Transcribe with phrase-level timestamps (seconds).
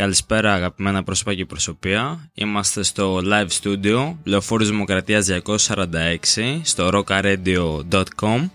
[0.00, 2.30] Καλησπέρα αγαπημένα πρόσωπα και προσωπία.
[2.34, 8.48] Είμαστε στο live studio Λεωφόρου Δημοκρατίας 246 στο rockaradio.com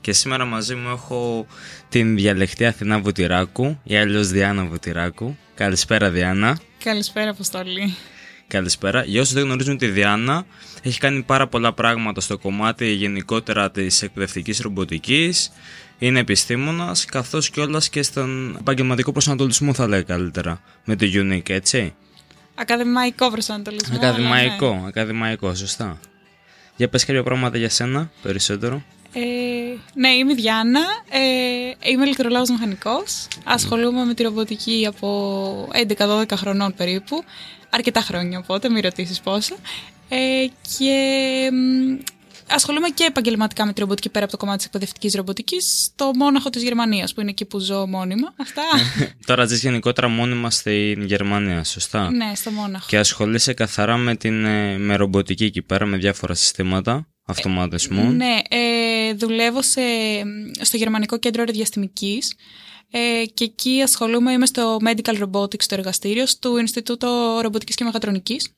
[0.00, 1.46] και σήμερα μαζί μου έχω
[1.88, 5.36] την διαλεκτή Αθηνά Βουτυράκου ή αλλιώς Διάννα Βουτυράκου.
[5.54, 6.58] Καλησπέρα Διάννα.
[6.84, 7.94] Καλησπέρα Αποστολή.
[8.48, 9.04] Καλησπέρα.
[9.04, 10.44] Για όσους δεν γνωρίζουν τη Διάννα,
[10.82, 15.52] έχει κάνει πάρα πολλά πράγματα στο κομμάτι γενικότερα της εκπαιδευτικής ρομποτικής.
[15.98, 20.60] Είναι επιστήμονας, καθώς και όλα και στον επαγγελματικό προσανατολισμό, θα λέει καλύτερα.
[20.84, 21.94] Με το Unique, έτσι.
[22.54, 23.96] Ακαδημαϊκό προσανατολισμό.
[23.96, 24.86] Ακαδημαϊκό, ναι.
[24.86, 26.00] ακαδημαϊκό, σωστά.
[26.76, 28.82] Για πες κάποια πράγματα για σένα, περισσότερο.
[29.18, 30.80] Ε, ναι, είμαι η Διάννα,
[31.10, 37.24] ε, είμαι ηλεκτρολόγος μηχανικός, ασχολούμαι με τη ρομποτική από 11-12 χρονών περίπου,
[37.70, 39.56] αρκετά χρόνια οπότε, μην ρωτήσεις πόσο,
[40.08, 40.46] ε,
[40.78, 40.94] και
[42.50, 46.50] ασχολούμαι και επαγγελματικά με τη ρομποτική πέρα από το κομμάτι της εκπαιδευτικής ρομποτικής στο Μόναχο
[46.50, 48.34] της Γερμανίας, που είναι εκεί που ζω μόνιμα.
[48.36, 48.62] Αυτά.
[49.26, 52.86] Τώρα ζεις γενικότερα μόνιμα στην Γερμανία, σωστά; Ναι, στο Μόναχο.
[52.88, 58.00] Και ασχολείσαι καθαρά με, την, ε, με ρομποτική εκεί πέρα, με διάφορα συστήματα; Αυτοματισμού.
[58.00, 59.80] Ε, ναι, ε, δουλεύω σε,
[60.60, 62.22] στο Γερμανικό Κέντρο Αεροδιαστημική.
[62.90, 68.54] Ε, και εκεί ασχολούμαι, είμαι στο Medical Robotics, το εργαστήριο, του Ινστιτούτο Ρομποτικής και Μεχατρονικής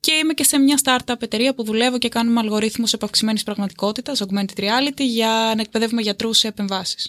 [0.00, 4.60] και είμαι και σε μια startup εταιρεία που δουλεύω και κάνουμε αλγορίθμους επαυξημένης πραγματικότητας, augmented
[4.60, 7.08] reality, για να εκπαιδεύουμε γιατρούς σε επεμβάσεις.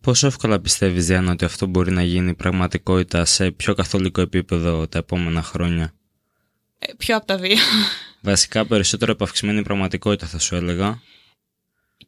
[0.00, 4.98] Πόσο εύκολα πιστεύεις, Διάννα, ότι αυτό μπορεί να γίνει πραγματικότητα σε πιο καθολικό επίπεδο τα
[4.98, 5.94] επόμενα χρόνια;
[6.78, 7.56] Ε, πιο από τα δύο.
[8.22, 11.00] Βασικά περισσότερο επαυξημένη πραγματικότητα θα σου έλεγα.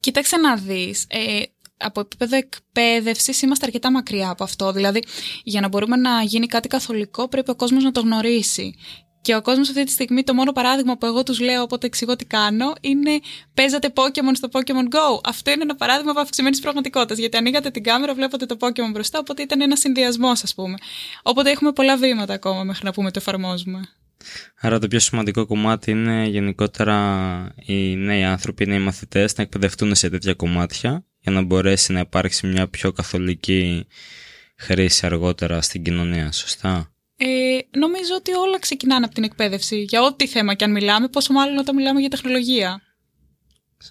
[0.01, 1.07] Κοίταξε να δεις.
[1.09, 1.43] Ε,
[1.77, 4.73] από επίπεδο εκπαίδευσης είμαστε αρκετά μακριά από αυτό.
[4.73, 5.03] Δηλαδή,
[5.43, 8.75] για να μπορούμε να γίνει κάτι καθολικό, πρέπει ο κόσμος να το γνωρίσει.
[9.23, 12.17] Και ο κόσμος αυτή τη στιγμή, το μόνο παράδειγμα που εγώ τους λέω όποτε εξηγώ
[12.17, 13.21] τι κάνω, είναι
[13.55, 15.21] παίζατε Pokémon στο Pokémon Go.
[15.25, 17.19] Αυτό είναι ένα παράδειγμα από αυξημένη πραγματικότητας.
[17.19, 20.75] Γιατί ανοίγατε την κάμερα, βλέπατε το Pokémon μπροστά, οπότε ήταν ένα συνδυασμός, ας πούμε.
[21.23, 23.89] Οπότε έχουμε πολλά βήματα ακόμα μέχρι να πούμε το εφαρμόζουμε.
[24.61, 29.95] Άρα το πιο σημαντικό κομμάτι είναι γενικότερα οι νέοι άνθρωποι, οι νέοι μαθητές να εκπαιδευτούν
[29.95, 33.87] σε τέτοια κομμάτια για να μπορέσει να υπάρξει μια πιο καθολική
[34.57, 37.27] χρήση αργότερα στην κοινωνία, σωστά; Ε,
[37.79, 39.83] νομίζω ότι όλα ξεκινάνε από την εκπαίδευση.
[39.83, 42.81] Για ό,τι θέμα και αν μιλάμε, πόσο μάλλον όταν μιλάμε για τεχνολογία.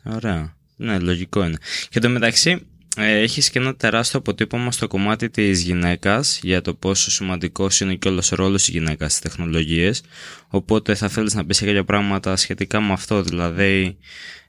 [0.05, 0.55] Ωραία.
[0.75, 1.57] Ναι, λογικό είναι.
[1.89, 2.59] Και το μεταξύ, ε,
[2.97, 8.07] έχεις και ένα τεράστιο αποτύπωμα στο κομμάτι της γυναίκας για το πόσο σημαντικός είναι και
[8.07, 10.03] όλος ο ρόλος της γυναίκας στις τεχνολογίες.
[10.47, 13.97] Οπότε θα θέλεις να πεις κάποια πράγματα σχετικά με αυτό δηλαδή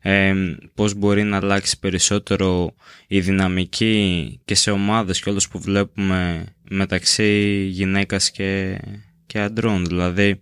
[0.00, 0.34] ε,
[0.74, 2.74] πώς μπορεί να αλλάξει περισσότερο
[3.06, 8.80] η δυναμική και σε ομάδες και όλους που βλέπουμε μεταξύ γυναίκας και,
[9.26, 9.84] και αντρών.
[9.84, 10.38] Δηλαδή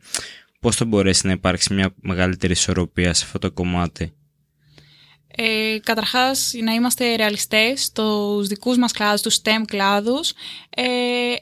[0.60, 4.12] πώς θα μπορέσει να υπάρξει μια μεγαλύτερη ισορροπία σε αυτό το κομμάτι
[5.36, 10.32] ε, καταρχάς, να είμαστε ρεαλιστές στους δικούς μας κλάδους, τους STEM κλάδους,
[10.70, 10.84] ε,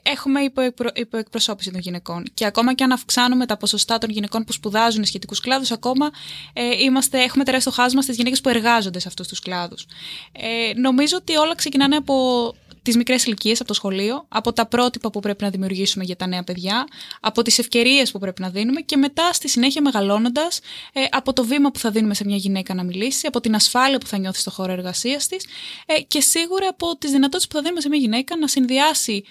[0.03, 2.23] έχουμε υποεκπρο, υποεκπροσώπηση των γυναικών.
[2.33, 6.09] Και ακόμα και αν αυξάνουμε τα ποσοστά των γυναικών που σπουδάζουν σχετικούς κλάδους, ακόμα
[6.53, 9.85] ε, είμαστε, έχουμε τεράστιο χάσμα στις γυναίκες που εργάζονται σε αυτούς τους κλάδους.
[10.31, 12.53] Ε, νομίζω ότι όλα ξεκινάνε από
[12.89, 16.27] τις μικρές ηλικίες από το σχολείο, από τα πρότυπα που πρέπει να δημιουργήσουμε για τα
[16.27, 16.87] νέα παιδιά,
[17.19, 20.59] από τις ευκαιρίες που πρέπει να δίνουμε και μετά στη συνέχεια μεγαλώνοντας
[20.93, 23.97] ε, από το βήμα που θα δίνουμε σε μια γυναίκα να μιλήσει, από την ασφάλεια
[23.97, 25.45] που θα νιώθει στο χώρο εργασίας της
[25.85, 29.23] ε, και σίγουρα από τις δυνατότητες που θα δίνουμε σε μια γυναίκα να συνδυάσει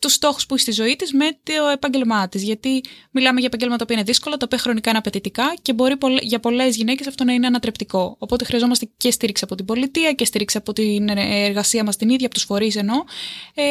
[0.00, 2.42] τους στόχους που έχει στη ζωή της με το επάγγελμά της.
[2.42, 6.40] Γιατί μιλάμε για επαγγέλματα που είναι δύσκολα, τα οποία χρονικά είναι απαιτητικά και μπορεί για
[6.40, 8.16] πολλές γυναίκες αυτό να είναι ανατρεπτικό.
[8.18, 12.26] Οπότε χρειαζόμαστε και στήριξη από την πολιτεία και στήριξη από την εργασία μας την ίδια,
[12.26, 13.04] από τους φορείς ενώ,
[13.54, 13.62] ε,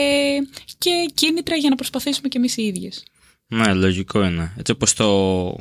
[0.78, 3.04] και κίνητρα για να προσπαθήσουμε κι εμείς οι ίδιες.
[3.48, 4.54] Ναι, λογικό είναι.
[4.58, 5.56] Έτσι όπως το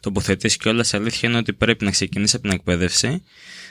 [0.00, 3.22] τοποθετείς κιόλας, η αλήθεια είναι ότι πρέπει να ξεκινήσεις από την εκπαίδευση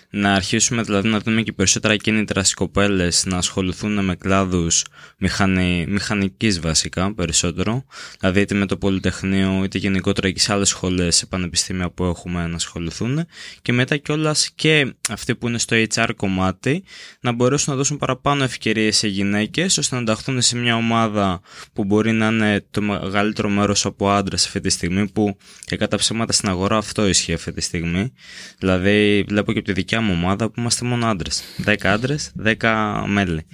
[0.10, 4.84] να αρχίσουμε δηλαδή να δούμε και περισσότερα κίνητρα στις κοπέλες να ασχοληθούν με κλάδους
[5.18, 7.86] μηχανη, μηχανικής βασικά περισσότερο.
[8.20, 12.48] Δηλαδή είτε με το Πολυτεχνείο είτε γενικότερα και σε άλλες σχολές σε πανεπιστήμια που έχουμε
[12.48, 13.26] να ασχοληθούν.
[13.62, 16.84] Και μετά κιόλας και αυτοί που είναι στο HR κομμάτι
[17.20, 21.42] να μπορέσουν να δώσουν παραπάνω ευκαιρίες σε γυναίκες ώστε να ενταχθούν σε μια ομάδα
[21.74, 25.97] που μπορεί να είναι το μεγαλύτερο μέρος από άντρες αυτή τη στιγμή που και κατά
[25.97, 28.14] ψέματα στην αγορά αυτό ισχύει αυτή τη στιγμή.
[28.59, 31.43] Δηλαδή βλέπω και από τη δικιά μου ομάδα που είμαστε μόνο άντρες.
[31.66, 33.46] 10 άντρες, 10 μέλη.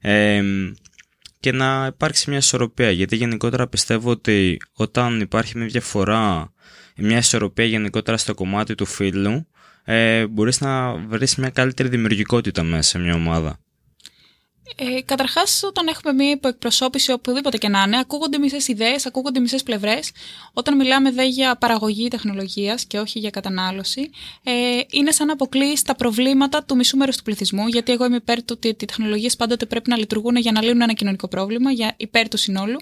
[0.00, 0.42] Ε,
[1.40, 2.90] και να υπάρξει μια ισορροπία.
[2.90, 6.52] Γιατί γενικότερα πιστεύω ότι όταν υπάρχει μια διαφορά,
[6.96, 9.46] μια ισορροπία γενικότερα στο κομμάτι του φίλου,
[9.84, 13.58] ε, μπορείς να βρεις μια καλύτερη δημιουργικότητα μέσα σε μια ομάδα.
[14.74, 19.62] Ε, Καταρχάς, όταν έχουμε μία υποεκπροσώπηση οπουδήποτε και να είναι, ακούγονται μισές ιδέες, ακούγονται μισές
[19.62, 20.10] πλευρές.
[20.52, 24.10] Όταν μιλάμε δε για παραγωγή τεχνολογίας και όχι για κατανάλωση,
[24.42, 24.52] ε,
[24.90, 27.66] είναι σαν να αποκλεί τα προβλήματα του μισού μέρους του πληθυσμού.
[27.66, 30.80] Γιατί εγώ είμαι υπέρ του ότι οι τεχνολογίες πάντοτε πρέπει να λειτουργούν για να λύνουν
[30.80, 32.78] ένα κοινωνικό πρόβλημα, για υπέρ του συνόλου.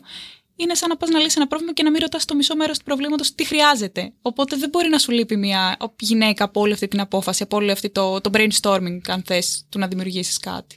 [0.56, 2.78] είναι σαν να πας να λύσεις ένα πρόβλημα και να μην ρωτάς το μισό μέρος
[2.78, 4.12] του προβλήματος τι χρειάζεται.
[4.22, 7.72] Οπότε δεν μπορεί να σου λείπει μια γυναίκα από όλη αυτή την απόφαση, από όλο
[7.72, 10.76] αυτό το, το brainstorming, αν θες, του να δημιουργήσεις κάτι.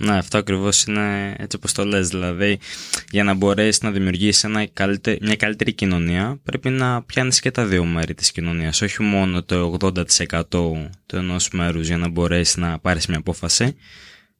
[0.00, 2.08] Ναι, αυτό ακριβώς είναι έτσι όπως το λες.
[2.08, 2.58] Δηλαδή,
[3.10, 4.44] για να μπορέσεις να δημιουργήσεις
[5.20, 8.82] μια καλύτερη κοινωνία, πρέπει να πιάνεις και τα δύο μέρη της κοινωνίας.
[8.82, 10.42] Όχι μόνο το 80%
[11.06, 13.76] του ενός μέρους για να μπορέσεις να πάρεις μια απόφαση.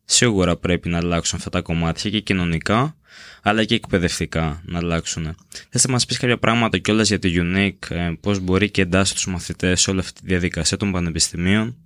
[0.05, 2.97] Σίγουρα πρέπει να αλλάξουν αυτά τα κομμάτια και κοινωνικά,
[3.43, 5.37] αλλά και εκπαιδευτικά να αλλάξουν.
[5.69, 9.15] Θες να μας πεις κάποια πράγματα κιόλας για τη Unique, ε, πώς μπορεί και εντάσσει
[9.15, 11.77] τους μαθητές σε όλη αυτή τη διαδικασία των πανεπιστημίων;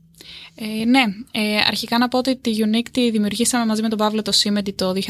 [0.55, 4.23] Ε, ναι, ε, αρχικά να πω ότι τη Unique τη δημιουργήσαμε μαζί με τον Παύλο
[4.23, 5.09] το Σίμεντι το 2016,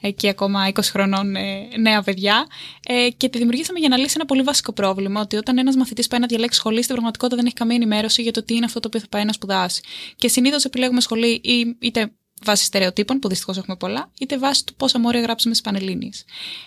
[0.00, 2.46] εκεί ακόμα 20 χρονών ε, νέα παιδιά,
[2.86, 6.06] ε, και τη δημιουργήσαμε για να λύσει ένα πολύ βασικό πρόβλημα, ότι όταν ένας μαθητής
[6.06, 8.80] πάει να διαλέξει σχολή, στην πραγματικότητα δεν έχει καμία ενημέρωση για το τι είναι αυτό
[8.80, 9.80] το οποίο θα πάει να σπουδάσει.
[10.16, 12.10] Και συνήθως επιλέγουμε σχολή ή, είτε
[12.42, 16.24] βάσει στερεοτύπων, που δυστυχώς έχουμε πολλά, είτε βάσει του πόσα μόρια γράψουμε στις Πανελλήνιες.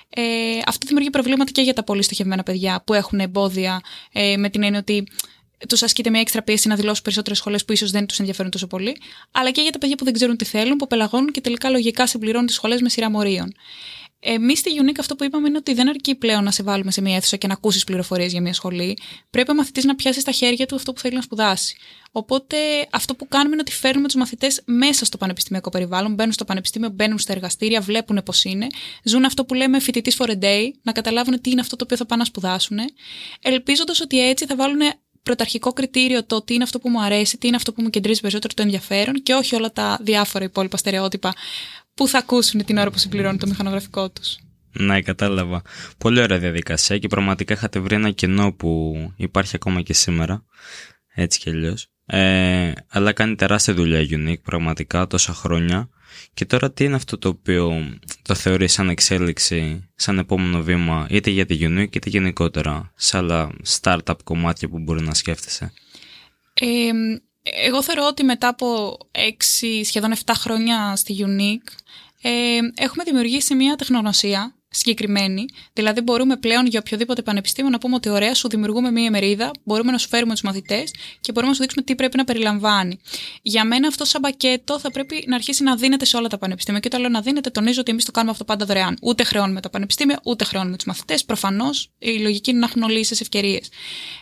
[0.09, 0.21] Ε,
[0.65, 3.81] αυτό δημιουργεί προβλήματα και για τα πολύ στοχευμένα παιδιά που έχουν εμπόδια
[4.11, 5.07] ε, με την έννοια ότι
[5.67, 8.67] τους ασκείται μια έξτρα πίεση να δηλώσουν περισσότερες σχολές που ίσως δεν τους ενδιαφέρουν τόσο
[8.67, 8.97] πολύ,
[9.31, 12.07] αλλά και για τα παιδιά που δεν ξέρουν τι θέλουν, που πελαγώνουν και τελικά λογικά
[12.07, 13.53] συμπληρώνουν τις σχολές με σειρά μορίων.
[14.25, 17.01] Εμείς στη Unique αυτό που είπαμε είναι ότι δεν αρκεί πλέον να σε βάλουμε σε
[17.01, 18.97] μια αίθουσα και να ακούσεις πληροφορίες για μια σχολή.
[19.29, 21.77] Πρέπει ο μαθητής να πιάσει στα χέρια του αυτό που θέλει να σπουδάσει.
[22.11, 22.57] Οπότε
[22.91, 26.89] αυτό που κάνουμε είναι ότι φέρνουμε τους μαθητές μέσα στο πανεπιστημιακό περιβάλλον, μπαίνουν στο πανεπιστήμιο,
[26.89, 28.67] μπαίνουν στα εργαστήρια, βλέπουν πώς είναι,
[29.03, 31.97] ζουν αυτό που λέμε φοιτητής for a day, να καταλάβουν τι είναι αυτό το οποίο
[31.97, 32.77] θα πάνε να σπουδάσουν,
[33.41, 34.79] ελπίζοντας ότι έτσι θα βάλουν
[35.23, 38.21] πρωταρχικό κριτήριο το τι είναι αυτό που μου αρέσει, τι είναι αυτό που μου κεντρίζει
[38.21, 41.33] περισσότερο το ενδιαφέρον και όχι όλα τα διάφορα υπόλοιπα στερεότυπα
[41.93, 44.37] που θα ακούσουν την ώρα που συμπληρώνουν το μηχανογραφικό τους.
[44.71, 45.61] Ναι, κατάλαβα.
[45.97, 50.45] Πολύ ωραία διαδικασία και πραγματικά είχατε βρει ένα κενό που υπάρχει ακόμα και σήμερα.
[51.13, 51.92] Έτσι κι αλλιώς.
[52.05, 55.89] Ε, αλλά κάνει τεράστια δουλειά η Unique πραγματικά τόσα χρόνια.
[56.33, 57.89] Και τώρα τι είναι αυτό το οποίο
[58.21, 63.51] το θεωρεί σαν εξέλιξη, σαν επόμενο βήμα, είτε για τη Unique είτε γενικότερα, σε άλλα
[63.81, 65.73] startup κομμάτια που μπορεί να σκέφτεσαι;
[66.53, 66.89] Ε,
[67.65, 71.71] εγώ θεωρώ ότι μετά από 6, σχεδόν 7 χρόνια στη Unique,
[72.21, 75.45] ε, έχουμε δημιουργήσει μια τεχνογνωσία συγκεκριμένη.
[75.73, 79.91] Δηλαδή, μπορούμε πλέον για οποιοδήποτε πανεπιστήμιο να πούμε ότι ωραία, σου δημιουργούμε μία ημερίδα, μπορούμε
[79.91, 82.99] να σου φέρουμε τους μαθητές και μπορούμε να σου δείξουμε τι πρέπει να περιλαμβάνει.
[83.41, 86.79] Για μένα, αυτό σαν πακέτο θα πρέπει να αρχίσει να δίνεται σε όλα τα πανεπιστήμια.
[86.79, 88.97] Και όταν λέω να δίνεται, τονίζω ότι εμείς το κάνουμε αυτό πάντα δωρεάν.
[89.01, 91.25] Ούτε χρεώνουμε τα πανεπιστήμια, ούτε χρεώνουμε τους μαθητές.
[91.25, 93.69] Προφανώς η λογική είναι να έχουν όλοι ίσε ευκαιρίες.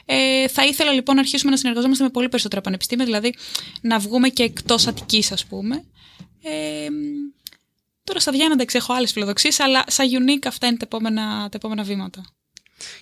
[0.05, 3.33] Ε, θα ήθελα λοιπόν να αρχίσουμε να συνεργαζόμαστε με πολύ περισσότερα πανεπιστήμια, δηλαδή
[3.81, 5.83] να βγούμε και εκτός Αττικής, ας πούμε.
[6.43, 6.87] Ε,
[8.11, 11.83] Τώρα στα Διάνναντα έχω άλλες φιλοδοξίες, αλλά σαν unique αυτά είναι τα επόμενα, τα επόμενα
[11.83, 12.25] βήματα.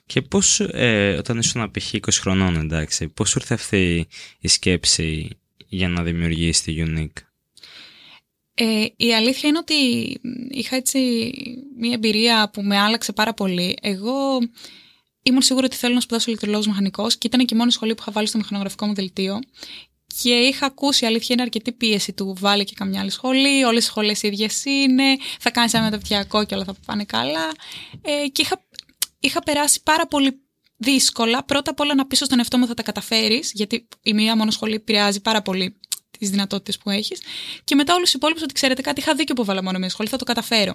[0.05, 1.93] Και πώς, ε, όταν ήσουν π.χ.
[1.93, 4.07] 20 χρονών, εντάξει, πώς ήρθε αυτή
[4.39, 5.29] η σκέψη
[5.67, 7.23] για να δημιουργήσει τη unique;
[8.53, 9.75] Ε, η αλήθεια είναι ότι
[10.49, 11.31] είχα έτσι
[11.77, 13.77] μια εμπειρία που με άλλαξε πάρα πολύ.
[13.81, 14.39] Εγώ
[15.23, 18.01] ήμουν σίγουρη ότι θέλω να σπουδάσω ηλεκτρολόγος μηχανικός και ήταν και η μόνη σχολή που
[18.01, 19.39] είχα βάλει στο μηχανογραφικό μου δελτίο
[20.21, 23.87] και είχα ακούσει, αλήθεια είναι αρκετή πίεση του βάλει και καμιά άλλη σχολή, όλες οι
[23.87, 27.51] σχολές ίδιες είναι, θα κάνεις ένα μεταπτυχιακό και όλα θα πάνε καλά.
[28.01, 28.65] Ε, και είχα,
[29.19, 30.41] είχα περάσει πάρα πολύ
[30.77, 34.35] δύσκολα, πρώτα απ' όλα να πείσω στον εαυτό μου θα τα καταφέρεις, γιατί η μία
[34.35, 35.79] μόνο σχολή επηρεάζει πάρα πολύ
[36.19, 37.21] τις δυνατότητες που έχεις.
[37.63, 40.09] Και μετά όλους τους υπόλοιπους ότι ξέρετε κάτι, είχα δίκιο που βάλα μόνο μία σχολή,
[40.09, 40.73] θα το καταφέρω.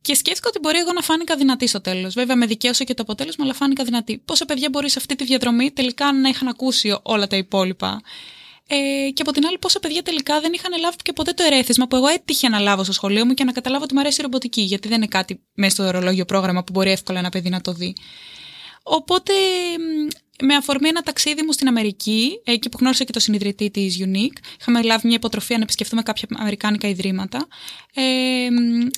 [0.00, 2.14] Και σκέφτηκα ότι μπορεί εγώ να φάνηκα δυνατή στο τέλος.
[2.14, 4.18] Βέβαια, με δικαίωσε και το αποτέλεσμα, αλλά φάνηκα δυνατή.
[4.18, 8.00] Πόσα παιδιά μπορεί σε αυτή τη διαδρομή τελικά να είχαν ακούσει όλα τα υπόλοιπα;
[8.66, 11.86] Ε, και από την άλλη, πόσα παιδιά τελικά δεν είχαν λάβει και ποτέ το ερέθισμα
[11.86, 14.22] που εγώ έτυχε να λάβω στο σχολείο μου και να καταλάβω ότι μου αρέσει η
[14.22, 17.60] ρομποτική, γιατί δεν είναι κάτι μέσα στο ορολόγιο πρόγραμμα που μπορεί εύκολα ένα παιδί να
[17.60, 17.94] το δει.
[18.82, 19.32] Οπότε,
[20.42, 24.36] με αφορμή ένα ταξίδι μου στην Αμερική, εκεί που γνώρισα και το συνειδητή της Unique,
[24.60, 27.46] είχαμε λάβει μια υποτροφία να επισκεφτούμε κάποια αμερικάνικα ιδρύματα.
[27.94, 28.02] Ε,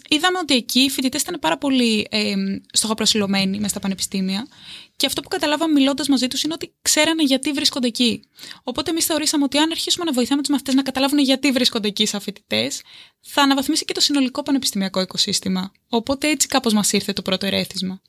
[0.08, 2.34] είδαμε ότι εκεί οι φοιτητές ήταν πάρα πολύ ε,
[2.72, 4.46] στοχοπροσιλωμένοι μέσα στα πανεπιστήμια
[4.96, 8.22] και αυτό που καταλάβαμε μιλώντας μαζί τους είναι ότι ξέρανε γιατί βρίσκονται εκεί.
[8.62, 12.06] Οπότε εμείς θεωρήσαμε ότι αν αρχίσουμε να βοηθάμε τους μαθητές να καταλάβουν γιατί βρίσκονται εκεί
[12.06, 12.82] σαν φοιτητές,
[13.20, 15.72] θα αναβαθμίσει και το συνολικό πανεπιστημιακό οικοσύστημα.
[15.88, 18.00] Οπότε έτσι κάπως μας ήρθε το πρώτο ερέθισμα.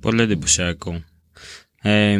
[0.00, 1.04] Πολύ εντυπωσιακό.
[1.82, 2.18] Ε,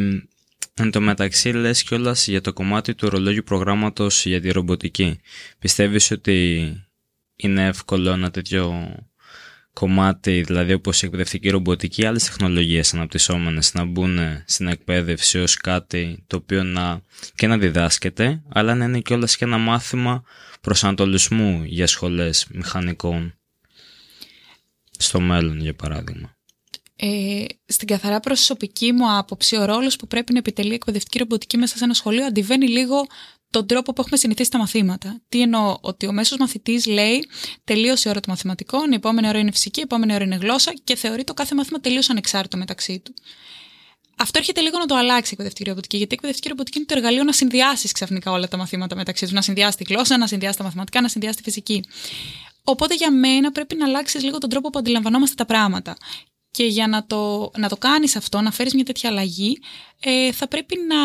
[0.74, 5.20] εν τω μεταξύ λες κιόλας για το κομμάτι του ρολόγιου προγράμματος για τη ρομποτική.
[5.58, 6.68] Πιστεύεις ότι
[7.36, 8.94] είναι εύκολο ένα τέτοιο
[9.74, 15.56] κομμάτι, δηλαδή όπως η εκπαιδευτική ρομποτική ή άλλες τεχνολογίες αναπτυσσόμενες να μπουν στην εκπαίδευση ως
[15.56, 17.00] κάτι το οποίο να,
[17.34, 20.22] και να διδάσκεται, αλλά να είναι κιόλας και ένα μάθημα
[20.60, 23.34] προσανατολισμού για σχολές μηχανικών
[24.98, 26.36] στο μέλλον για παράδειγμα.
[26.96, 31.56] Ε, στην καθαρά προσωπική μου άποψη, ο ρόλος που πρέπει να επιτελεί η εκπαιδευτική ρομποτική
[31.56, 33.06] μέσα σε ένα σχολείο αντιβαίνει λίγο
[33.54, 35.20] τον τρόπο που έχουμε συνηθίσει τα μαθήματα.
[35.28, 37.28] Τι εννοώ, ότι ο μέσος μαθητής λέει
[37.64, 40.72] τελείωσε η ώρα των μαθηματικών, η επόμενη ώρα είναι φυσική, η επόμενη ώρα είναι γλώσσα
[40.84, 43.14] και θεωρεί το κάθε μάθημα τελείως ανεξάρτητο μεταξύ του.
[44.18, 46.94] Αυτό έρχεται λίγο να το αλλάξει η εκπαιδευτική ρομποτική, γιατί η εκπαιδευτική ρομποτική είναι το
[46.96, 49.32] εργαλείο να συνδυάσεις ξαφνικά όλα τα μαθήματα μεταξύ τους.
[49.32, 51.84] Να συνδυάσει τη γλώσσα, να συνδυάσει τα μαθηματικά, να συνδυάσει τη φυσική.
[52.64, 55.96] Οπότε για μένα πρέπει να αλλάξεις λίγο τον τρόπο που αντιλαμβανόμαστε τα πράγματα.
[56.50, 59.58] Και για να το, να το κάνεις αυτό, να φέρεις μια τέτοια αλλαγή,
[60.00, 60.96] ε, θα πρέπει να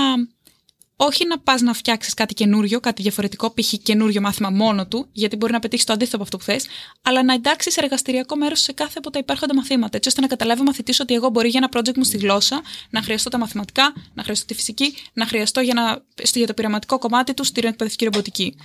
[1.02, 3.74] όχι να πας να φτιάξεις κάτι καινούριο, κάτι διαφορετικό, π.χ.
[3.84, 6.68] καινούριο μάθημα μόνο του, γιατί μπορεί να πετύχεις το αντίθετο από αυτό που θες,
[7.02, 10.62] αλλά να εντάξεις εργαστηριακό μέρος σε κάθε από τα υπάρχοντα μαθήματα, έτσι ώστε να καταλάβει
[10.62, 13.94] ο μαθητής ότι εγώ μπορεί για ένα project μου στη γλώσσα να χρειαστώ τα μαθηματικά,
[14.14, 16.04] να χρειαστώ τη φυσική, να χρειαστώ για, να,
[16.34, 18.56] για το πειραματικό κομμάτι του στην εκπαιδευτική ρομποτική.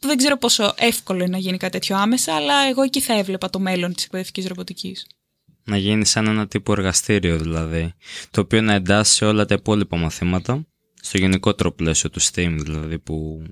[0.00, 3.50] Δεν ξέρω πόσο εύκολο είναι να γίνει κάτι τέτοιο άμεσα, αλλά εγώ εκεί θα έβλεπα
[3.50, 5.06] το μέλλον της εκπαιδευτικής ρομποτικής.
[5.64, 7.94] Να γίνει σαν ένα τύπο εργαστήριο δηλαδή,
[8.30, 10.66] το οποίο να εντάσσει όλα τα υπόλοιπα μαθήματα
[11.02, 13.42] στο γενικότερο πλαίσιο του STEAM δηλαδή που...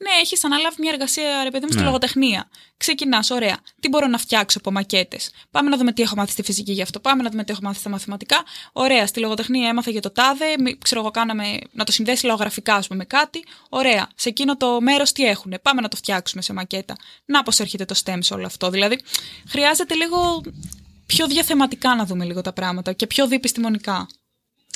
[0.00, 1.86] Ναι, έχεις αναλάβει μια εργασία, ρε παιδί μου, στη ναι.
[1.86, 2.48] λογοτεχνία.
[2.76, 3.58] Ξεκινάς, ωραία.
[3.80, 6.82] Τι μπορώ να φτιάξω από μακέτες; Πάμε να δούμε τι έχω μάθει στη φυσική γι'
[6.82, 7.00] αυτό.
[7.00, 8.44] Πάμε να δούμε τι έχω μάθει στα μαθηματικά.
[8.72, 10.46] Ωραία, στη λογοτεχνία έμαθα για το τάδε.
[10.78, 13.44] Ξέρω εγώ, κάναμε να το συνδέσει λογογραφικά, ας πούμε, με κάτι.
[13.68, 15.54] Ωραία, σε εκείνο το μέρος τι έχουν.
[15.62, 16.96] Πάμε να το φτιάξουμε σε μακέτα.
[17.24, 18.70] Να πώς έρχεται το STEM σε όλο αυτό.
[18.70, 19.00] Δηλαδή,
[19.48, 20.42] χρειάζεται λίγο
[21.06, 24.06] πιο διαθεματικά να δούμε λίγο τα πράγματα και πιο διεπιστημονικά.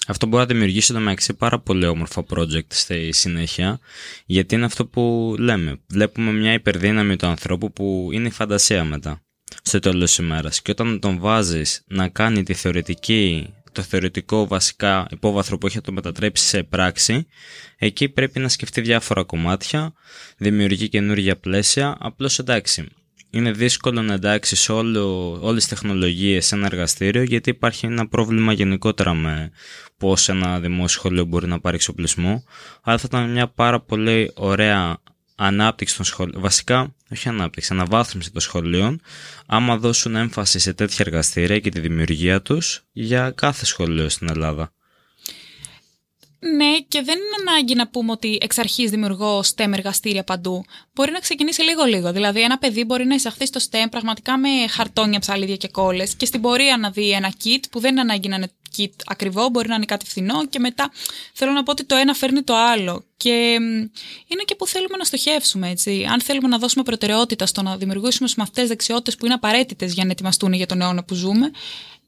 [0.06, 3.80] Αυτό μπορεί να δημιουργήσει το μεταξύ πάρα πολύ όμορφα project στη συνέχεια,
[4.26, 5.80] γιατί είναι αυτό που λέμε.
[5.88, 9.22] Βλέπουμε μια υπερδύναμη του ανθρώπου που είναι η φαντασία μετά,
[9.62, 10.62] στο τέλος της ημέρας.
[10.62, 15.82] Και όταν τον βάζεις να κάνει τη θεωρητική, το θεωρητικό βασικά υπόβαθρο που έχει να
[15.82, 17.26] το μετατρέψει σε πράξη,
[17.76, 19.92] εκεί πρέπει να σκεφτεί διάφορα κομμάτια,
[20.36, 21.96] δημιουργεί καινούργια πλαίσια.
[22.00, 22.86] Απλώς εντάξει,
[23.30, 29.14] είναι δύσκολο να εντάξεις όλες τις τεχνολογίες σε ένα εργαστήριο γιατί υπάρχει ένα πρόβλημα γενικότερα
[29.14, 29.50] με
[29.96, 32.44] πώς ένα δημόσιο σχολείο μπορεί να πάρει εξοπλισμό
[32.82, 34.98] αλλά θα ήταν μια πάρα πολύ ωραία
[35.34, 39.00] ανάπτυξη των σχολείων, βασικά όχι ανάπτυξη, αναβάθμιση των σχολείων
[39.46, 44.72] άμα δώσουν έμφαση σε τέτοια εργαστήρια και τη δημιουργία τους για κάθε σχολείο στην Ελλάδα.
[46.42, 50.64] Ναι, και δεν είναι ανάγκη να πούμε ότι εξ αρχής δημιουργώ STEM εργαστήρια παντού.
[50.94, 52.12] Μπορεί να ξεκινήσει λίγο-λίγο.
[52.12, 56.26] Δηλαδή, ένα παιδί μπορεί να εισαχθεί στο STEM πραγματικά με χαρτόνια, ψαλίδια και κόλλες και
[56.26, 59.68] στην πορεία να δει ένα kit που δεν είναι ανάγκη να είναι kit ακριβό, μπορεί
[59.68, 60.90] να είναι κάτι φθηνό και μετά
[61.32, 63.04] θέλω να πω ότι το ένα φέρνει το άλλο.
[63.16, 63.58] Και
[64.26, 66.06] είναι και που θέλουμε να στοχεύσουμε, έτσι.
[66.10, 70.04] Αν θέλουμε να δώσουμε προτεραιότητα στο να δημιουργήσουμε στου μαθητέ δεξιότητες που είναι απαραίτητες για
[70.04, 71.50] να ετοιμαστούν για τον αιώνα που ζούμε,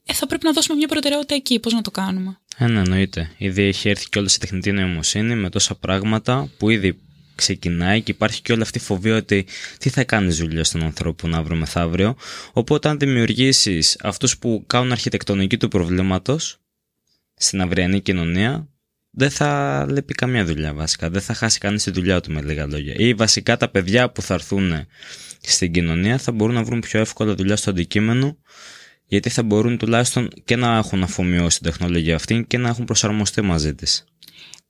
[0.05, 1.59] ε, θα πρέπει να δώσουμε μια προτεραιότητα εκεί.
[1.59, 3.31] Πώς να το κάνουμε; Ε, ναι, εννοείται.
[3.37, 6.99] Ήδη έχει έρθει και όλη η τεχνητή νοημοσύνη με τόσα πράγματα που ήδη
[7.35, 9.45] ξεκινάει και υπάρχει και όλη αυτή η φοβία ότι
[9.77, 12.15] τι θα κάνει δουλειά στον ανθρώπου να βρούμε μεθαύριο.
[12.53, 16.57] Οπότε, αν δημιουργήσεις αυτούς που κάνουν αρχιτεκτονική του προβλήματος
[17.35, 18.67] στην αυριανή κοινωνία,
[19.09, 21.09] δεν θα λείπει καμία δουλειά βασικά.
[21.09, 22.93] Δεν θα χάσει κανείς τη δουλειά του με λίγα λόγια.
[22.97, 24.87] Ή βασικά τα παιδιά που θα έρθουν
[25.41, 28.37] στην κοινωνία θα μπορούν να βρουν πιο εύκολα δουλειά στο αντικείμενο
[29.13, 33.41] γιατί θα μπορούν τουλάχιστον και να έχουν αφομοιώσει την τεχνολογία αυτή και να έχουν προσαρμοστεί
[33.41, 34.03] μαζί της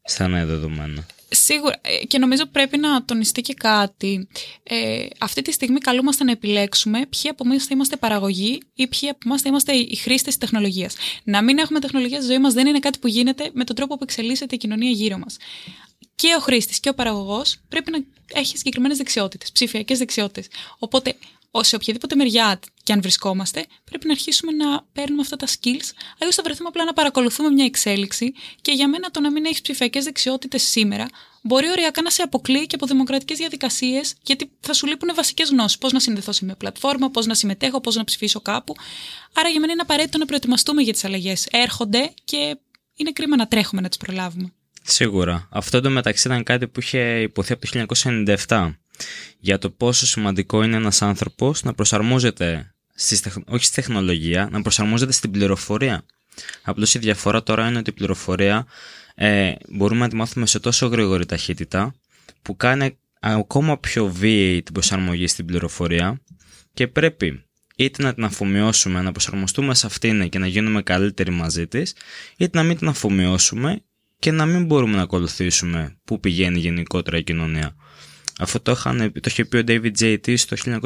[0.04, 1.06] στα νέα δεδομένα.
[1.30, 1.76] Σίγουρα.
[1.82, 4.28] Ε, και νομίζω πρέπει να τονιστεί και κάτι.
[4.64, 9.10] Ε, αυτή τη στιγμή καλούμαστε να επιλέξουμε ποιοι από εμάς θα είμαστε παραγωγοί ή ποιοι
[9.10, 10.96] από εμάς θα είμαστε οι χρήστες της τεχνολογίας.
[11.24, 13.96] Να μην έχουμε τεχνολογία στη ζωή μας δεν είναι κάτι που γίνεται με τον τρόπο
[13.98, 15.38] που εξελίσσεται η κοινωνία γύρω μας.
[16.16, 17.98] Και ο χρήστης και ο παραγωγός πρέπει να
[18.34, 20.48] έχει συγκεκριμένες δεξιότητες, ψηφιακές δεξιότητες.
[20.80, 21.16] Οπότε
[21.62, 25.90] σε οποιαδήποτε μεριά και αν βρισκόμαστε, πρέπει να αρχίσουμε να παίρνουμε αυτά τα skills.
[26.20, 29.62] Αλλιώς θα βρεθούμε απλά να παρακολουθούμε μια εξέλιξη και για μένα το να μην έχεις
[29.62, 31.08] ψηφιακές δεξιότητες σήμερα
[31.44, 35.78] μπορεί οριακά να σε αποκλείει και από δημοκρατικές διαδικασίες, γιατί θα σου λείπουν βασικές γνώσεις.
[35.78, 38.76] Πώς να συνδεθώ σε μια πλατφόρμα, πώς να συμμετέχω, πώς να ψηφίσω κάπου.
[39.34, 41.48] Άρα για μένα είναι απαραίτητο να προετοιμαστούμε για τις αλλαγές.
[41.52, 42.58] Έρχονται και
[42.96, 44.54] είναι κρίμα να τρέχουμε να τις προλάβουμε.
[44.84, 45.48] Σίγουρα.
[45.52, 47.86] Αυτό το μεταξύ ήταν κάτι που είχε υποθεί από το
[48.48, 48.74] 1997
[49.40, 55.12] για το πόσο σημαντικό είναι ένας άνθρωπος να προσαρμόζεται, στις, όχι στη τεχνολογία, να προσαρμόζεται
[55.12, 56.06] στην πληροφορία.
[56.64, 58.66] Απλώς η διαφορά τώρα είναι ότι η πληροφορία
[59.16, 61.96] ε, μπορούμε να τη μάθουμε σε τόσο γρήγορη ταχύτητα
[62.42, 66.22] που κάνει ακόμα πιο βίαιη την προσαρμογή στην πληροφορία
[66.74, 67.44] και πρέπει
[67.76, 71.96] είτε να την αφομοιώσουμε, να προσαρμοστούμε σε αυτήν και να γίνουμε καλύτεροι μαζί της,
[72.38, 73.82] είτε να μην την αφομοιώσουμε
[74.20, 77.76] και να μην μπορούμε να ακολουθήσουμε πού πηγαίνει γενικότερα η κοινωνία.
[78.40, 80.40] Αυτό το, είχαν, το είχε πει ο David J.T.
[80.40, 80.80] το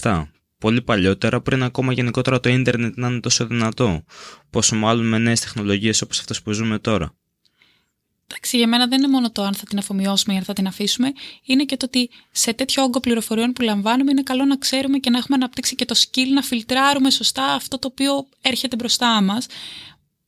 [0.00, 0.22] 1997.
[0.58, 4.04] Πολύ παλιότερα, πριν ακόμα γενικότερα το ίντερνετ να είναι τόσο δυνατό.
[4.50, 7.14] Πόσο μάλλον με νέες τεχνολογίες όπως αυτές που ζούμε τώρα.
[8.26, 10.66] Εντάξει, για μένα δεν είναι μόνο το αν θα την αφομοιώσουμε ή αν θα την
[10.66, 11.12] αφήσουμε,
[11.44, 15.10] είναι και το ότι σε τέτοιο όγκο πληροφοριών που λαμβάνουμε είναι καλό να ξέρουμε και
[15.10, 19.46] να έχουμε αναπτύξει και το skill να φιλτράρουμε σωστά αυτό το οποίο έρχεται μπροστά μας.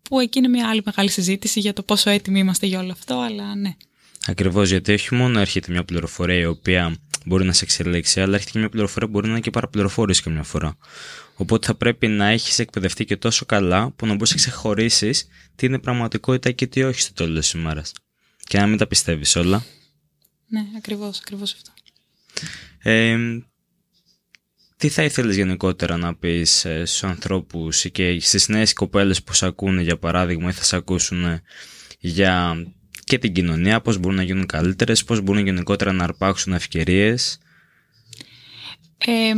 [0.02, 3.18] Που εκεί είναι μια άλλη μεγάλη συζήτηση για το πόσο έτοιμοι είμαστε για όλο αυτό,
[3.18, 3.76] αλλά ναι.
[4.26, 8.50] Ακριβώς γιατί όχι μόνο έρχεται μια πληροφορία η οποία μπορεί να σε εξελίξει, αλλά έρχεται
[8.50, 10.76] και μια πληροφορία που μπορεί να είναι και παραπληροφόρηση καμιά φορά.
[11.34, 15.66] Οπότε θα πρέπει να έχεις εκπαιδευτεί και τόσο καλά που να μπορείς να ξεχωρίσεις τι
[15.66, 17.92] είναι πραγματικότητα και τι όχι στο τέλος της ημέρας.
[18.44, 19.64] Και να μην τα πιστεύεις όλα.
[20.48, 21.70] Ναι, ακριβώς, ακριβώς αυτό.
[22.78, 23.16] Ε,
[24.76, 29.46] τι θα ήθελες γενικότερα να πεις ε, στους ανθρώπους και στις νέες κοπέλες που σε
[29.46, 31.40] ακούνε για παράδειγμα ή θα σε ακούσουν
[31.98, 32.56] για
[33.12, 37.38] και την κοινωνία, πώς μπορούν να γίνουν καλύτερες, πώς μπορούν γενικότερα να αρπάξουν ευκαιρίες.
[38.98, 39.32] Ε,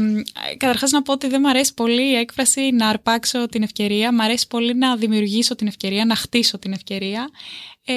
[0.57, 4.23] καταρχάς να πω ότι δεν μου αρέσει πολύ η έκφραση να αρπάξω την ευκαιρία, μου
[4.23, 7.31] αρέσει πολύ να δημιουργήσω την ευκαιρία, να χτίσω την ευκαιρία.
[7.85, 7.95] Ε,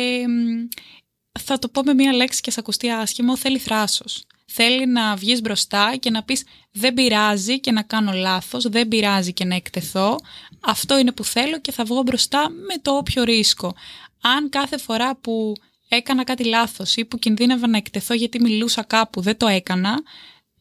[1.39, 4.25] θα το πω με μία λέξη και σε ακουστεί άσχημο, θέλει θράσος.
[4.46, 9.34] Θέλει να βγεις μπροστά και να πεις δεν πειράζει και να κάνω λάθος, δεν πειράζει
[9.34, 10.17] και να εκτεθώ.
[10.60, 13.75] Αυτό είναι που θέλω και θα βγω μπροστά με το όποιο ρίσκο.
[14.21, 15.53] Αν κάθε φορά που
[15.88, 20.01] έκανα κάτι λάθος ή που κινδύνευα να εκτεθώ γιατί μιλούσα κάπου, δεν το έκανα,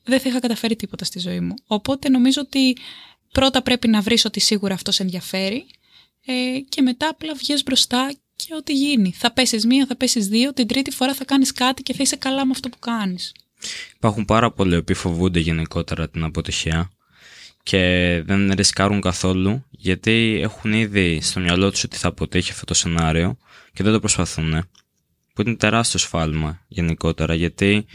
[0.02, 1.54] δεν θα είχα καταφέρει τίποτα στη ζωή μου.
[1.66, 2.76] Οπότε νομίζω ότι
[3.32, 5.66] πρώτα πρέπει να βρεις ότι σίγουρα αυτός σε ενδιαφέρει
[6.26, 9.12] ε, και μετά απλά βγες μπροστά και ό,τι γίνει.
[9.12, 12.16] Θα πέσεις μία, θα πέσεις δύο, την τρίτη φορά θα κάνεις κάτι και θα είσαι
[12.16, 13.34] καλά με αυτό που κάνεις.
[13.96, 16.90] Υπάρχουν πάρα πολλοί που φοβούνται γενικότερα την αποτυχία
[17.62, 22.74] και δεν ρισκάρουν καθόλου γιατί έχουν ήδη στο μυαλό τους ότι θα αποτύχει αυτό το
[22.74, 23.38] σενάριο
[23.76, 24.64] και δεν το προσπαθούν.
[25.34, 27.86] Που είναι τεράστιο σφάλμα γενικότερα γιατί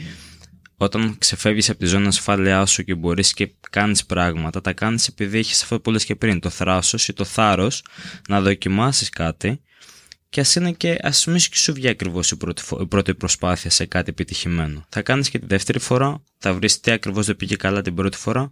[0.77, 5.37] όταν ξεφεύγεις από τη ζώνη ασφάλειά σου και μπορείς και κάνεις πράγματα, τα κάνεις επειδή
[5.37, 7.83] έχεις αυτό που λες και πριν, το θράσος ή το θάρρος
[8.27, 9.61] να δοκιμάσεις κάτι
[10.31, 12.37] και ας είναι και ας μην σου βγει ακριβώς η,
[12.79, 14.85] η πρώτη προσπάθεια σε κάτι επιτυχημένο.
[14.89, 18.17] Θα κάνεις και τη δεύτερη φορά, θα βρεις τι ακριβώς δεν πήγε καλά την πρώτη
[18.17, 18.49] φορά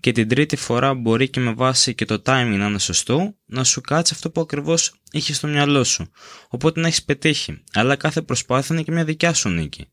[0.00, 3.64] και την τρίτη φορά μπορεί και με βάση και το timing να είναι σωστό να
[3.64, 6.10] σου κάτσει αυτό που ακριβώς είχες στο μυαλό σου.
[6.48, 7.62] Οπότε να έχεις πετύχει.
[7.72, 9.88] Αλλά κάθε προσπάθεια είναι και μια δικιά σου νίκη.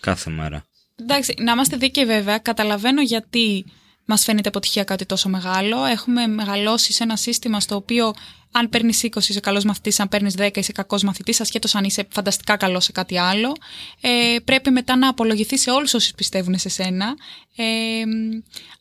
[0.00, 0.64] Κάθε μέρα.
[0.96, 2.38] Εντάξει, να είμαστε δίκαιοι βέβαια.
[2.38, 3.64] Καταλαβαίνω γιατί
[4.04, 5.84] μας φαίνεται αποτυχία κάτι τόσο μεγάλο.
[5.84, 8.14] Έχουμε μεγαλώσει σε ένα σύστημα στο οποίο
[8.52, 12.06] αν παίρνεις 20 είσαι καλός μαθητής, αν παίρνεις 10 είσαι κακός μαθητής, ασχέτως αν είσαι
[12.10, 13.52] φανταστικά καλός σε κάτι άλλο.
[14.00, 17.14] Ε, πρέπει μετά να απολογηθεί σε όλους όσοι πιστεύουν σε σένα.
[17.56, 17.64] Ε,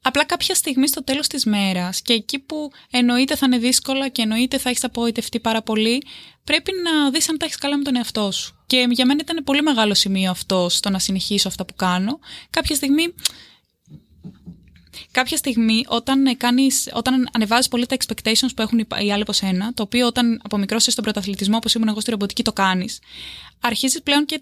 [0.01, 4.21] απλά κάποια στιγμή στο τέλος της μέρας και εκεί που εννοείται θα είναι δύσκολα και
[4.21, 6.03] εννοείται θα έχεις απογοητευτεί πάρα πολύ,
[6.43, 8.63] πρέπει να δεις αν τα έχεις καλά με τον εαυτό σου.
[8.67, 12.19] Και για μένα ήταν πολύ μεγάλο σημείο αυτό στο να συνεχίσω αυτά που κάνω.
[12.49, 13.13] Κάποια στιγμή
[15.11, 19.73] κάποια στιγμή όταν, κάνεις, όταν ανεβάζεις πολύ τα expectations που έχουν οι άλλοι από σένα,
[19.73, 22.99] το οποίο όταν από μικρό είσαι στον πρωταθλητισμό όπως ήμουν εγώ στη ρομποτική το κάνεις,
[23.59, 24.41] αρχίζεις πλέον και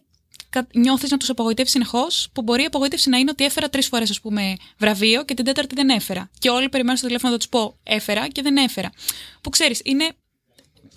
[0.74, 4.10] νιώθεις να τους απογοητεύεις συνεχώς, που μπορεί η απογοήτευση να είναι ότι έφερα τρεις φορές,
[4.10, 6.30] ας πούμε, βραβείο και την τέταρτη δεν έφερα.
[6.40, 8.92] Και όλοι περιμένουν στο τηλέφωνο να τους πω έφερα και δεν έφερα.
[9.42, 10.10] Που ξέρεις, είναι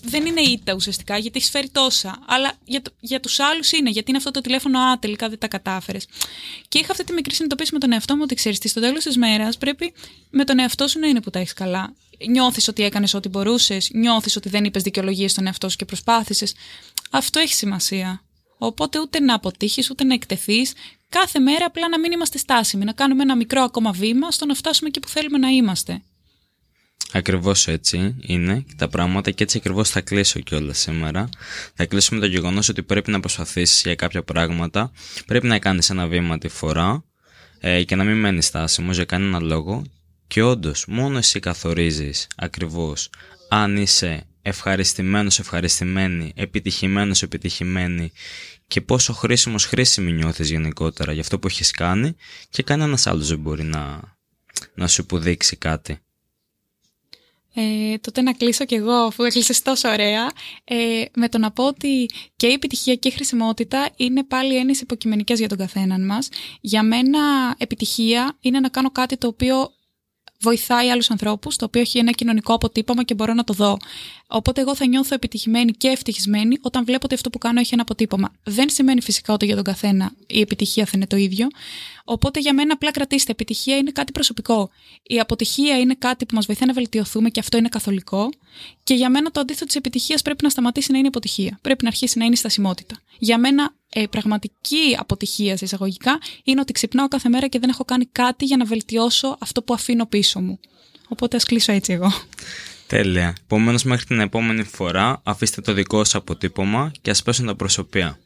[0.02, 2.18] δεν είναι ήττα ουσιαστικά, γιατί έχεις φέρει τόσα.
[2.26, 5.48] Αλλά για, για τους άλλους είναι, γιατί είναι αυτό το τηλέφωνο, Α, τελικά δεν τα
[5.48, 6.06] κατάφερες.
[6.68, 9.16] Και είχα αυτή τη μικρή συνειδητοποίηση με τον εαυτό μου ότι ξέρεις, στο τέλος της
[9.16, 9.92] μέρας πρέπει
[10.30, 11.94] με τον εαυτό σου να είναι που τα έχεις καλά.
[12.28, 16.54] Νιώθεις ότι έκανες ό,τι μπορούσες, νιώθεις ότι δεν είπες δικαιολογίες στον εαυτό σου και προσπάθησες.
[17.10, 18.24] Αυτό έχει σημασία.
[18.58, 20.72] Οπότε ούτε να αποτύχεις, ούτε να εκτεθείς.
[21.08, 24.54] Κάθε μέρα απλά να μην είμαστε στάσιμοι, να κάνουμε ένα μικρό ακόμα βήμα στο να
[24.54, 26.02] φτάσουμε εκεί που θέλουμε να είμαστε.
[27.12, 31.28] Ακριβώς έτσι είναι τα πράγματα και έτσι ακριβώς θα κλείσω κιόλας σήμερα.
[31.74, 34.92] Θα κλείσω με το γεγονός ότι πρέπει να προσπαθήσεις για κάποια πράγματα,
[35.26, 37.04] πρέπει να κάνεις ένα βήμα τη φορά
[37.60, 39.84] ε, και να μην μένεις στάσιμος για κανένα λόγο.
[40.26, 43.10] Και όντως, μόνο εσύ καθορίζεις ακριβώς
[43.48, 48.12] αν είσαι ευχαριστημένος, ευχαριστημένη, επιτυχημένος, επιτυχημένη
[48.66, 52.16] και πόσο χρήσιμος, χρήσιμη νιώθεις γενικότερα για αυτό που έχεις κάνει
[52.50, 54.00] και κανένας άλλος δεν μπορεί να,
[54.74, 55.98] να σου υποδείξει κάτι.
[57.54, 60.30] Ε, τότε να κλείσω κι εγώ, αφού έκλεισες τόσο ωραία,
[60.64, 64.80] ε, με το να πω ότι και η επιτυχία και η χρησιμότητα είναι πάλι έννοιες
[64.80, 66.28] υποκειμενικές για τον καθέναν μας.
[66.60, 69.72] Για μένα, επιτυχία είναι να κάνω κάτι το οποίο
[70.40, 73.76] βοηθάει άλλους ανθρώπους, το οποίο έχει ένα κοινωνικό αποτύπωμα και μπορώ να το δω.
[74.26, 77.82] Οπότε, εγώ θα νιώθω επιτυχημένη και ευτυχισμένη όταν βλέπω ότι αυτό που κάνω έχει ένα
[77.82, 78.32] αποτύπωμα.
[78.42, 81.46] Δεν σημαίνει φυσικά ότι για τον καθένα η επιτυχία θα είναι το ίδιο.
[82.04, 83.32] Οπότε, για μένα, απλά κρατήστε.
[83.32, 84.70] Επιτυχία είναι κάτι προσωπικό.
[85.02, 88.30] Η αποτυχία είναι κάτι που μας βοηθάει να βελτιωθούμε και αυτό είναι καθολικό.
[88.84, 91.58] Και για μένα, το αντίθετο της επιτυχίας πρέπει να σταματήσει να είναι αποτυχία.
[91.62, 92.96] Πρέπει να αρχίσει να είναι στασιμότητα.
[93.18, 97.84] Για μένα, ε, πραγματική αποτυχία σε εισαγωγικά είναι ότι ξυπνάω κάθε μέρα και δεν έχω
[97.84, 100.58] κάνει κάτι για να βελτιώσω αυτό που αφήνω πίσω μου.
[101.08, 102.12] Οπότε ας κλείσω έτσι εγώ.
[102.86, 103.36] Τέλεια.
[103.44, 108.18] Επομένως, μέχρι την επόμενη φορά, αφήστε το δικό σας αποτύπωμα και ας πέσουν τα προσωπία.